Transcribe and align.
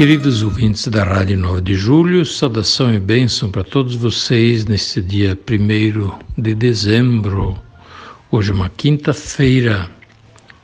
Queridos 0.00 0.42
ouvintes 0.42 0.88
da 0.88 1.04
Rádio 1.04 1.36
9 1.36 1.60
de 1.60 1.74
Julho, 1.74 2.24
saudação 2.24 2.90
e 2.94 2.98
bênção 2.98 3.50
para 3.50 3.62
todos 3.62 3.94
vocês 3.94 4.64
neste 4.64 5.02
dia 5.02 5.38
1 5.46 6.40
de 6.40 6.54
dezembro. 6.54 7.58
Hoje 8.30 8.50
é 8.50 8.54
uma 8.54 8.70
quinta-feira. 8.70 9.90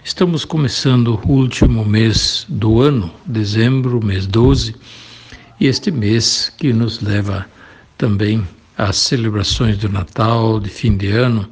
Estamos 0.02 0.46
começando 0.46 1.20
o 1.22 1.32
último 1.32 1.84
mês 1.84 2.46
do 2.48 2.80
ano, 2.80 3.12
dezembro, 3.26 4.02
mês 4.02 4.26
12, 4.26 4.74
e 5.60 5.66
este 5.66 5.90
mês 5.90 6.50
que 6.56 6.72
nos 6.72 7.02
leva 7.02 7.44
também 7.98 8.42
às 8.78 8.96
celebrações 8.96 9.76
do 9.76 9.90
Natal, 9.90 10.58
de 10.58 10.70
fim 10.70 10.96
de 10.96 11.08
ano. 11.08 11.46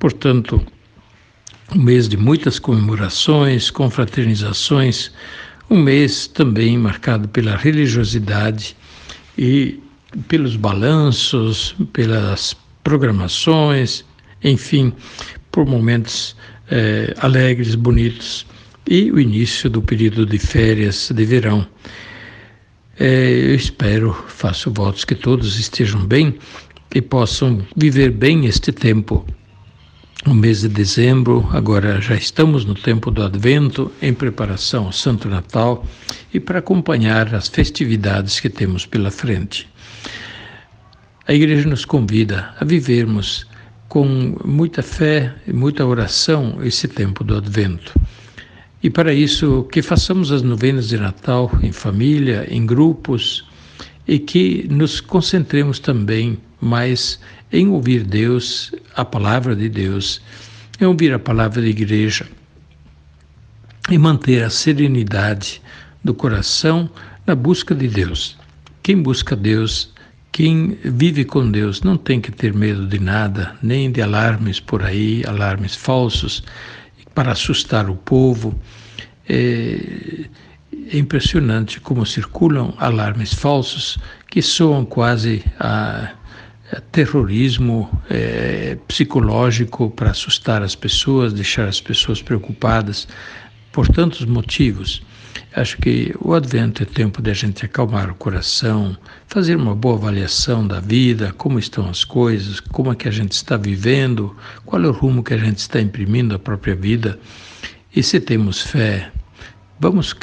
Portanto, 0.00 0.60
um 1.72 1.80
mês 1.80 2.08
de 2.08 2.16
muitas 2.16 2.58
comemorações, 2.58 3.70
confraternizações, 3.70 5.12
um 5.70 5.82
mês 5.82 6.26
também 6.26 6.78
marcado 6.78 7.28
pela 7.28 7.56
religiosidade 7.56 8.76
e 9.36 9.80
pelos 10.26 10.56
balanços, 10.56 11.76
pelas 11.92 12.56
programações, 12.82 14.04
enfim, 14.42 14.92
por 15.50 15.66
momentos 15.66 16.34
eh, 16.70 17.14
alegres, 17.18 17.74
bonitos 17.74 18.46
e 18.88 19.10
o 19.12 19.20
início 19.20 19.68
do 19.68 19.82
período 19.82 20.24
de 20.24 20.38
férias 20.38 21.10
de 21.14 21.24
verão. 21.24 21.66
Eh, 22.98 23.50
eu 23.50 23.54
espero, 23.54 24.12
faço 24.28 24.70
votos 24.72 25.04
que 25.04 25.14
todos 25.14 25.58
estejam 25.58 26.04
bem 26.06 26.38
e 26.94 27.02
possam 27.02 27.62
viver 27.76 28.10
bem 28.10 28.46
este 28.46 28.72
tempo 28.72 29.26
no 30.28 30.34
mês 30.34 30.60
de 30.60 30.68
dezembro, 30.68 31.48
agora 31.52 32.02
já 32.02 32.14
estamos 32.14 32.62
no 32.62 32.74
tempo 32.74 33.10
do 33.10 33.22
Advento, 33.22 33.90
em 34.02 34.12
preparação 34.12 34.84
ao 34.84 34.92
Santo 34.92 35.26
Natal 35.26 35.86
e 36.34 36.38
para 36.38 36.58
acompanhar 36.58 37.34
as 37.34 37.48
festividades 37.48 38.38
que 38.38 38.50
temos 38.50 38.84
pela 38.84 39.10
frente. 39.10 39.66
A 41.26 41.32
Igreja 41.32 41.66
nos 41.66 41.86
convida 41.86 42.54
a 42.60 42.64
vivermos 42.66 43.46
com 43.88 44.36
muita 44.44 44.82
fé 44.82 45.34
e 45.46 45.52
muita 45.52 45.86
oração 45.86 46.58
esse 46.62 46.86
tempo 46.86 47.24
do 47.24 47.34
Advento. 47.34 47.98
E 48.82 48.90
para 48.90 49.14
isso, 49.14 49.66
que 49.72 49.80
façamos 49.80 50.30
as 50.30 50.42
novenas 50.42 50.88
de 50.88 50.98
Natal 50.98 51.50
em 51.62 51.72
família, 51.72 52.46
em 52.50 52.66
grupos, 52.66 53.46
e 54.06 54.18
que 54.18 54.68
nos 54.70 55.00
concentremos 55.00 55.78
também 55.78 56.38
mais 56.60 57.18
em 57.52 57.68
ouvir 57.68 58.04
Deus, 58.04 58.72
a 58.94 59.04
palavra 59.04 59.54
de 59.54 59.68
Deus, 59.68 60.20
em 60.80 60.84
ouvir 60.84 61.12
a 61.12 61.18
palavra 61.18 61.60
da 61.60 61.68
igreja 61.68 62.26
e 63.90 63.96
manter 63.96 64.42
a 64.44 64.50
serenidade 64.50 65.62
do 66.04 66.14
coração 66.14 66.90
na 67.26 67.34
busca 67.34 67.74
de 67.74 67.88
Deus. 67.88 68.36
Quem 68.82 69.02
busca 69.02 69.34
Deus, 69.34 69.92
quem 70.32 70.78
vive 70.84 71.24
com 71.24 71.50
Deus, 71.50 71.82
não 71.82 71.96
tem 71.96 72.20
que 72.20 72.30
ter 72.30 72.52
medo 72.52 72.86
de 72.86 72.98
nada, 72.98 73.56
nem 73.62 73.90
de 73.90 74.00
alarmes 74.00 74.60
por 74.60 74.82
aí, 74.82 75.22
alarmes 75.26 75.74
falsos, 75.74 76.42
para 77.14 77.32
assustar 77.32 77.90
o 77.90 77.96
povo. 77.96 78.58
É, 79.28 80.26
é 80.90 80.96
impressionante 80.96 81.80
como 81.80 82.06
circulam 82.06 82.72
alarmes 82.78 83.34
falsos 83.34 83.98
que 84.30 84.40
soam 84.40 84.84
quase 84.84 85.44
a 85.58 86.12
terrorismo 86.92 87.88
é, 88.10 88.76
psicológico 88.86 89.90
para 89.90 90.10
assustar 90.10 90.62
as 90.62 90.74
pessoas, 90.74 91.32
deixar 91.32 91.66
as 91.66 91.80
pessoas 91.80 92.20
preocupadas 92.20 93.08
por 93.72 93.88
tantos 93.88 94.24
motivos. 94.24 95.02
Acho 95.54 95.78
que 95.78 96.14
o 96.20 96.34
Advento 96.34 96.82
é 96.82 96.86
tempo 96.86 97.22
de 97.22 97.30
a 97.30 97.34
gente 97.34 97.64
acalmar 97.64 98.10
o 98.10 98.14
coração, 98.14 98.96
fazer 99.26 99.56
uma 99.56 99.74
boa 99.74 99.96
avaliação 99.96 100.66
da 100.66 100.78
vida, 100.78 101.32
como 101.38 101.58
estão 101.58 101.88
as 101.88 102.04
coisas, 102.04 102.60
como 102.60 102.92
é 102.92 102.94
que 102.94 103.08
a 103.08 103.10
gente 103.10 103.32
está 103.32 103.56
vivendo, 103.56 104.36
qual 104.66 104.82
é 104.82 104.86
o 104.86 104.92
rumo 104.92 105.22
que 105.22 105.34
a 105.34 105.38
gente 105.38 105.58
está 105.58 105.80
imprimindo 105.80 106.34
à 106.34 106.38
própria 106.38 106.74
vida. 106.74 107.18
E 107.94 108.02
se 108.02 108.20
temos 108.20 108.60
fé, 108.60 109.10
vamos 109.80 110.14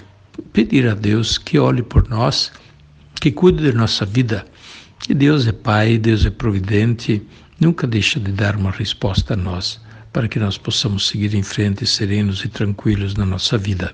pedir 0.54 0.88
a 0.88 0.94
Deus 0.94 1.38
que 1.38 1.58
olhe 1.58 1.82
por 1.82 2.08
nós, 2.08 2.52
que 3.20 3.32
cuide 3.32 3.72
da 3.72 3.78
nossa 3.78 4.06
vida 4.06 4.46
e 5.10 5.14
Deus 5.14 5.48
é 5.48 5.52
Pai, 5.52 5.98
Deus 5.98 6.26
é 6.26 6.30
providente, 6.30 7.22
nunca 7.60 7.86
deixa 7.86 8.20
de 8.20 8.32
dar 8.32 8.56
uma 8.56 8.72
resposta 8.72 9.34
a 9.34 9.38
nós, 9.38 9.80
para 10.12 10.28
que 10.28 10.40
nós 10.40 10.58
possamos 10.58 11.08
seguir 11.08 11.34
em 11.34 11.44
frente 11.44 11.86
serenos 11.86 12.44
e 12.44 12.48
tranquilos 12.48 13.16
na 13.16 13.26
nossa 13.26 13.58
vida. 13.58 13.94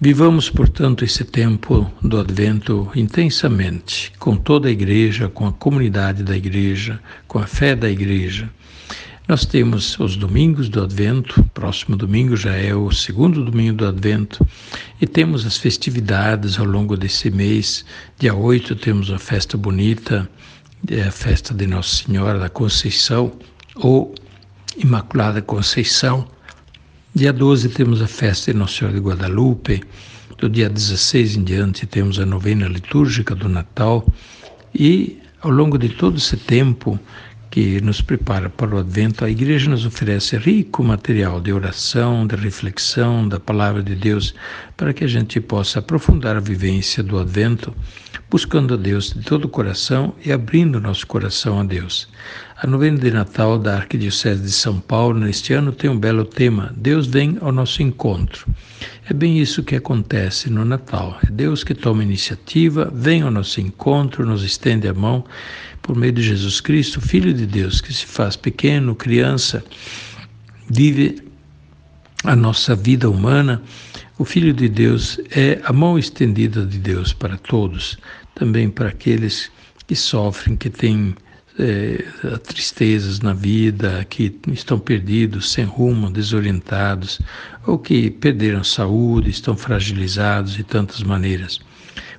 Vivamos, 0.00 0.48
portanto, 0.48 1.04
esse 1.04 1.24
tempo 1.24 1.92
do 2.00 2.20
Advento 2.20 2.88
intensamente, 2.94 4.12
com 4.18 4.36
toda 4.36 4.68
a 4.68 4.70
Igreja, 4.70 5.28
com 5.28 5.46
a 5.46 5.52
comunidade 5.52 6.22
da 6.22 6.36
Igreja, 6.36 7.00
com 7.26 7.38
a 7.38 7.46
fé 7.46 7.74
da 7.74 7.90
Igreja, 7.90 8.48
nós 9.28 9.44
temos 9.44 10.00
os 10.00 10.16
domingos 10.16 10.70
do 10.70 10.82
Advento, 10.82 11.44
próximo 11.52 11.94
domingo 11.94 12.34
já 12.34 12.54
é 12.54 12.74
o 12.74 12.90
segundo 12.90 13.44
domingo 13.44 13.76
do 13.76 13.86
Advento, 13.86 14.44
e 14.98 15.06
temos 15.06 15.44
as 15.44 15.58
festividades 15.58 16.58
ao 16.58 16.64
longo 16.64 16.96
desse 16.96 17.30
mês. 17.30 17.84
Dia 18.18 18.34
8 18.34 18.74
temos 18.76 19.12
a 19.12 19.18
festa 19.18 19.58
bonita, 19.58 20.26
é 20.90 21.02
a 21.02 21.10
festa 21.10 21.52
de 21.52 21.66
Nossa 21.66 22.04
Senhora 22.04 22.38
da 22.38 22.48
Conceição, 22.48 23.30
ou 23.76 24.14
Imaculada 24.78 25.42
Conceição. 25.42 26.26
Dia 27.14 27.30
12 27.30 27.68
temos 27.68 28.00
a 28.00 28.06
festa 28.06 28.50
de 28.50 28.58
Nossa 28.58 28.78
Senhora 28.78 28.96
de 28.96 29.02
Guadalupe. 29.02 29.82
Do 30.38 30.48
dia 30.48 30.70
16 30.70 31.36
em 31.36 31.44
diante 31.44 31.84
temos 31.84 32.18
a 32.18 32.24
novena 32.24 32.66
litúrgica 32.66 33.34
do 33.34 33.46
Natal. 33.46 34.06
E 34.74 35.18
ao 35.42 35.50
longo 35.50 35.76
de 35.76 35.90
todo 35.90 36.16
esse 36.16 36.36
tempo, 36.36 36.98
que 37.58 37.80
nos 37.80 38.00
prepara 38.00 38.48
para 38.48 38.76
o 38.76 38.78
Advento, 38.78 39.24
a 39.24 39.28
Igreja 39.28 39.68
nos 39.68 39.84
oferece 39.84 40.36
rico 40.36 40.84
material 40.84 41.40
de 41.40 41.52
oração, 41.52 42.24
de 42.24 42.36
reflexão 42.36 43.28
da 43.28 43.40
Palavra 43.40 43.82
de 43.82 43.96
Deus, 43.96 44.32
para 44.76 44.92
que 44.92 45.02
a 45.02 45.08
gente 45.08 45.40
possa 45.40 45.80
aprofundar 45.80 46.36
a 46.36 46.40
vivência 46.40 47.02
do 47.02 47.18
Advento, 47.18 47.74
buscando 48.30 48.74
a 48.74 48.76
Deus 48.76 49.12
de 49.12 49.22
todo 49.22 49.46
o 49.46 49.48
coração 49.48 50.14
e 50.24 50.30
abrindo 50.30 50.80
nosso 50.80 51.04
coração 51.04 51.58
a 51.58 51.64
Deus. 51.64 52.08
A 52.60 52.66
novena 52.66 52.98
de 52.98 53.10
Natal 53.10 53.58
da 53.58 53.76
Arquidiocese 53.76 54.40
de 54.40 54.52
São 54.52 54.78
Paulo, 54.78 55.18
neste 55.18 55.52
ano, 55.52 55.72
tem 55.72 55.90
um 55.90 55.98
belo 55.98 56.24
tema: 56.24 56.72
Deus 56.76 57.08
vem 57.08 57.38
ao 57.40 57.50
nosso 57.50 57.82
encontro. 57.82 58.46
É 59.08 59.12
bem 59.12 59.38
isso 59.38 59.64
que 59.64 59.74
acontece 59.74 60.48
no 60.48 60.64
Natal. 60.64 61.18
É 61.26 61.30
Deus 61.30 61.64
que 61.64 61.74
toma 61.74 62.02
iniciativa, 62.02 62.90
vem 62.94 63.22
ao 63.22 63.30
nosso 63.30 63.60
encontro, 63.60 64.26
nos 64.26 64.44
estende 64.44 64.86
a 64.86 64.94
mão 64.94 65.24
por 65.82 65.96
meio 65.96 66.12
de 66.12 66.22
Jesus 66.22 66.60
Cristo, 66.60 67.00
Filho 67.00 67.32
de 67.32 67.46
Deus, 67.46 67.80
que 67.80 67.92
se 67.92 68.06
faz 68.06 68.36
pequeno, 68.36 68.94
criança, 68.94 69.64
vive 70.68 71.22
a 72.24 72.34
nossa 72.36 72.74
vida 72.74 73.08
humana. 73.08 73.62
O 74.18 74.24
Filho 74.24 74.52
de 74.52 74.68
Deus 74.68 75.18
é 75.30 75.60
a 75.64 75.72
mão 75.72 75.98
estendida 75.98 76.66
de 76.66 76.78
Deus 76.78 77.12
para 77.12 77.36
todos, 77.36 77.96
também 78.34 78.68
para 78.68 78.88
aqueles 78.88 79.50
que 79.86 79.94
sofrem, 79.94 80.56
que 80.56 80.68
têm 80.68 81.14
é, 81.58 82.04
tristezas 82.46 83.20
na 83.20 83.32
vida, 83.32 84.06
que 84.08 84.38
estão 84.52 84.78
perdidos, 84.78 85.52
sem 85.52 85.64
rumo, 85.64 86.10
desorientados, 86.10 87.20
ou 87.66 87.78
que 87.78 88.10
perderam 88.10 88.62
saúde, 88.62 89.30
estão 89.30 89.56
fragilizados 89.56 90.54
de 90.54 90.62
tantas 90.62 91.02
maneiras. 91.02 91.60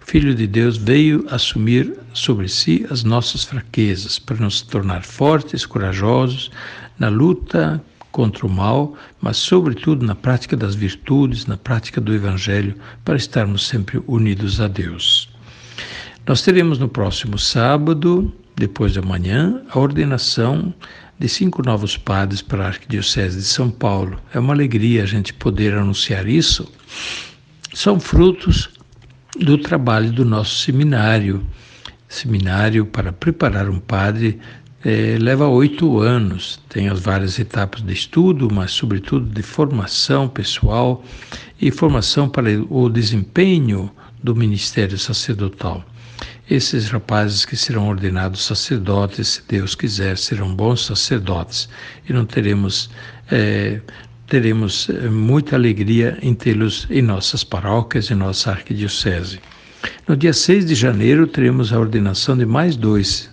Filho 0.10 0.34
de 0.34 0.48
Deus 0.48 0.76
veio 0.76 1.24
assumir 1.30 1.96
sobre 2.16 2.50
si 2.50 2.84
as 2.90 3.04
nossas 3.04 3.44
fraquezas 3.44 4.18
para 4.18 4.38
nos 4.38 4.60
tornar 4.60 5.04
fortes, 5.04 5.68
corajosos 5.68 6.50
na 6.98 7.10
luta 7.10 7.80
contra 8.12 8.48
o 8.48 8.50
mal, 8.50 8.98
mas 9.22 9.38
sobretudo 9.38 10.04
na 10.04 10.16
prática 10.16 10.58
das 10.58 10.74
virtudes, 10.74 11.46
na 11.46 11.58
prática 11.58 12.02
do 12.02 12.12
evangelho, 12.12 12.74
para 13.06 13.18
estarmos 13.18 13.68
sempre 13.68 14.02
unidos 14.08 14.60
a 14.60 14.68
Deus. 14.68 15.30
Nós 16.26 16.42
teremos 16.42 16.80
no 16.80 16.90
próximo 16.90 17.38
sábado, 17.38 18.34
depois 18.56 18.94
de 18.94 18.98
amanhã, 18.98 19.62
a 19.70 19.78
ordenação 19.78 20.74
de 21.20 21.30
cinco 21.30 21.62
novos 21.62 21.98
padres 21.98 22.42
para 22.42 22.64
a 22.64 22.68
Arquidiocese 22.70 23.38
de 23.38 23.44
São 23.44 23.70
Paulo. 23.70 24.20
É 24.34 24.40
uma 24.40 24.56
alegria 24.56 25.04
a 25.04 25.06
gente 25.06 25.36
poder 25.36 25.76
anunciar 25.76 26.28
isso. 26.28 26.68
São 27.76 28.00
frutos 28.00 28.72
do 29.40 29.58
trabalho 29.58 30.12
do 30.12 30.26
nosso 30.26 30.58
seminário. 30.58 31.46
Seminário 32.08 32.86
para 32.86 33.14
preparar 33.14 33.70
um 33.70 33.80
padre 33.80 34.40
é, 34.84 35.18
leva 35.20 35.48
oito 35.48 36.00
anos, 36.00 36.60
tem 36.70 36.88
as 36.88 37.00
várias 37.00 37.38
etapas 37.38 37.82
de 37.82 37.94
estudo, 37.94 38.50
mas 38.52 38.72
sobretudo 38.72 39.26
de 39.26 39.42
formação 39.42 40.28
pessoal 40.28 41.04
e 41.60 41.70
formação 41.70 42.30
para 42.30 42.50
o 42.70 42.90
desempenho 42.90 43.92
do 44.24 44.36
ministério 44.36 44.98
sacerdotal. 44.98 45.84
Esses 46.50 46.90
rapazes 46.90 47.46
que 47.46 47.56
serão 47.56 47.90
ordenados 47.90 48.44
sacerdotes, 48.44 49.28
se 49.28 49.44
Deus 49.48 49.76
quiser, 49.76 50.18
serão 50.18 50.56
bons 50.56 50.86
sacerdotes 50.86 51.70
e 52.08 52.14
não 52.14 52.26
teremos 52.26 52.90
é, 53.30 53.82
teremos 54.30 54.90
é, 54.90 55.10
muita 55.10 55.56
alegria 55.56 56.18
em 56.22 56.34
tê-los 56.34 56.88
em 56.90 57.02
nossas 57.02 57.44
paróquias, 57.44 58.12
em 58.12 58.16
nossa 58.16 58.52
arquidiocese. 58.52 59.40
No 60.08 60.16
dia 60.16 60.34
6 60.34 60.66
de 60.68 60.76
janeiro 60.76 61.26
teremos 61.26 61.74
a 61.74 61.80
ordenação 61.80 62.38
de 62.38 62.46
mais 62.46 62.76
dois 62.76 63.30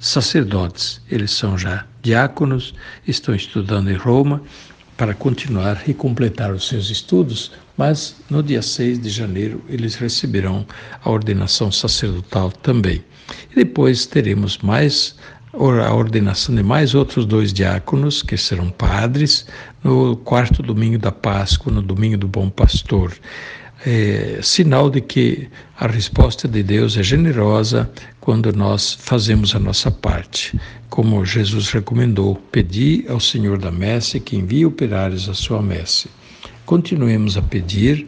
sacerdotes. 0.00 1.00
Eles 1.10 1.30
são 1.30 1.56
já 1.56 1.86
diáconos, 2.02 2.74
estão 3.06 3.34
estudando 3.34 3.90
em 3.90 3.96
Roma 3.96 4.42
para 4.96 5.14
continuar 5.14 5.82
e 5.86 5.94
completar 5.94 6.52
os 6.52 6.68
seus 6.68 6.90
estudos, 6.90 7.52
mas 7.76 8.16
no 8.28 8.42
dia 8.42 8.62
6 8.62 9.00
de 9.00 9.10
janeiro 9.10 9.62
eles 9.68 9.94
receberão 9.94 10.66
a 11.02 11.10
ordenação 11.10 11.70
sacerdotal 11.70 12.50
também. 12.50 13.04
E 13.52 13.56
depois 13.56 14.06
teremos 14.06 14.58
mais 14.58 15.16
a 15.52 15.94
ordenação 15.94 16.54
de 16.54 16.62
mais 16.62 16.94
outros 16.94 17.26
dois 17.26 17.52
diáconos, 17.52 18.22
que 18.22 18.36
serão 18.36 18.70
padres, 18.70 19.46
no 19.84 20.16
quarto 20.16 20.62
domingo 20.62 20.98
da 20.98 21.12
Páscoa, 21.12 21.72
no 21.72 21.82
domingo 21.82 22.16
do 22.16 22.26
Bom 22.26 22.48
Pastor 22.48 23.12
é, 23.84 24.38
sinal 24.42 24.88
de 24.88 25.00
que 25.00 25.48
a 25.78 25.86
resposta 25.86 26.46
de 26.46 26.62
Deus 26.62 26.96
é 26.96 27.02
generosa 27.02 27.90
quando 28.20 28.52
nós 28.52 28.92
fazemos 28.92 29.54
a 29.54 29.58
nossa 29.58 29.90
parte. 29.90 30.58
Como 30.88 31.24
Jesus 31.24 31.70
recomendou, 31.70 32.36
pedi 32.52 33.04
ao 33.08 33.18
Senhor 33.18 33.58
da 33.58 33.70
messe 33.70 34.20
que 34.20 34.36
envie 34.36 34.64
operários 34.64 35.28
à 35.28 35.34
sua 35.34 35.60
messe. 35.60 36.08
Continuemos 36.64 37.36
a 37.36 37.42
pedir 37.42 38.06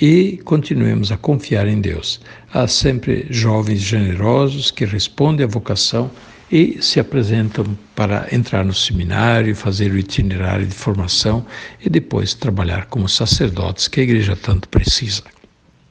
e 0.00 0.40
continuemos 0.44 1.12
a 1.12 1.18
confiar 1.18 1.68
em 1.68 1.80
Deus. 1.80 2.20
Há 2.52 2.66
sempre 2.66 3.26
jovens 3.28 3.80
generosos 3.80 4.70
que 4.70 4.86
respondem 4.86 5.44
à 5.44 5.48
vocação 5.48 6.10
e 6.50 6.78
se 6.80 6.98
apresentam 6.98 7.78
para 7.94 8.26
entrar 8.32 8.64
no 8.64 8.74
seminário, 8.74 9.54
fazer 9.54 9.92
o 9.92 9.98
itinerário 9.98 10.66
de 10.66 10.74
formação 10.74 11.46
e 11.84 11.88
depois 11.88 12.34
trabalhar 12.34 12.86
como 12.86 13.08
sacerdotes 13.08 13.86
que 13.86 14.00
a 14.00 14.02
igreja 14.02 14.34
tanto 14.34 14.68
precisa. 14.68 15.22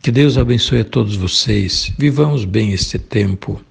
Que 0.01 0.11
Deus 0.11 0.37
abençoe 0.37 0.81
a 0.81 0.85
todos 0.85 1.15
vocês. 1.15 1.91
Vivamos 1.97 2.45
bem 2.45 2.73
este 2.73 2.97
tempo. 2.97 3.61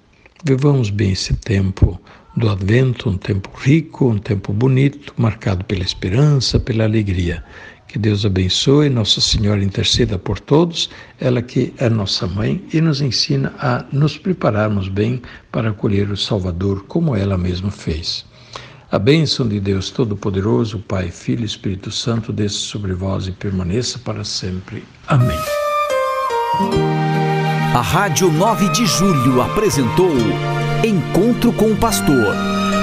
Vivamos 0.43 0.89
bem 0.89 1.11
esse 1.11 1.33
tempo 1.35 1.99
do 2.35 2.49
Advento, 2.49 3.09
um 3.09 3.17
tempo 3.17 3.49
rico, 3.57 4.07
um 4.07 4.17
tempo 4.17 4.53
bonito, 4.53 5.13
marcado 5.17 5.65
pela 5.65 5.83
esperança, 5.83 6.59
pela 6.59 6.85
alegria. 6.85 7.43
Que 7.89 7.97
Deus 7.97 8.23
abençoe, 8.23 8.87
Nossa 8.87 9.19
Senhora 9.19 9.63
interceda 9.63 10.19
por 10.19 10.39
todos, 10.39 10.91
ela 11.19 11.41
que 11.41 11.73
é 11.79 11.89
nossa 11.89 12.27
mãe 12.27 12.63
e 12.71 12.79
nos 12.79 13.01
ensina 13.01 13.51
a 13.57 13.83
nos 13.91 14.15
prepararmos 14.15 14.87
bem 14.87 15.19
para 15.51 15.71
acolher 15.71 16.11
o 16.11 16.15
Salvador, 16.15 16.85
como 16.87 17.15
ela 17.15 17.35
mesma 17.35 17.71
fez. 17.71 18.23
A 18.91 18.99
bênção 18.99 19.47
de 19.47 19.59
Deus 19.59 19.89
Todo-Poderoso, 19.89 20.77
Pai, 20.87 21.09
Filho 21.09 21.41
e 21.41 21.45
Espírito 21.45 21.91
Santo, 21.91 22.31
desça 22.31 22.59
sobre 22.59 22.93
vós 22.93 23.27
e 23.27 23.31
permaneça 23.31 23.97
para 23.97 24.23
sempre. 24.23 24.83
Amém. 25.07 25.39
A 27.73 27.81
Rádio 27.81 28.31
9 28.31 28.69
de 28.69 28.85
Julho 28.85 29.41
apresentou 29.41 30.13
Encontro 30.85 31.51
com 31.53 31.71
o 31.71 31.75
Pastor, 31.75 32.35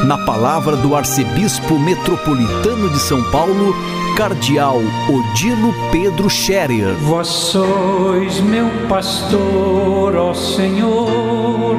na 0.05 0.19
palavra 0.25 0.77
do 0.77 0.97
Arcebispo 0.97 1.79
Metropolitano 1.79 2.91
de 2.91 2.99
São 2.99 3.23
Paulo, 3.31 3.73
Cardeal 4.17 4.81
Odilo 5.11 5.75
Pedro 5.93 6.31
Scherer. 6.31 6.95
Vós 7.03 7.27
sois 7.27 8.41
meu 8.41 8.67
pastor, 8.89 10.17
ó 10.17 10.33
Senhor, 10.33 11.77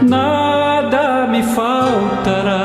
nada 0.00 1.26
me 1.26 1.42
faltará 1.42 2.61